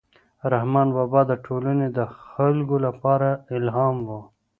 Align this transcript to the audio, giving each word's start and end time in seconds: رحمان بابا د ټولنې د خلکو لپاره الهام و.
رحمان 0.53 0.87
بابا 0.95 1.21
د 1.27 1.33
ټولنې 1.45 1.87
د 1.97 1.99
خلکو 2.23 2.75
لپاره 2.85 3.29
الهام 3.57 3.95
و. 4.07 4.09